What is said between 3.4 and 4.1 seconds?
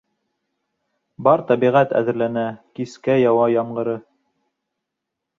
ямғыры.